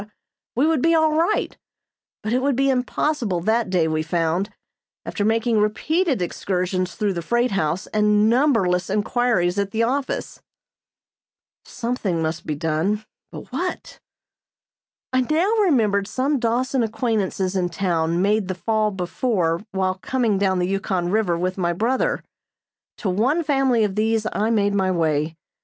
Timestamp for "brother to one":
21.73-23.43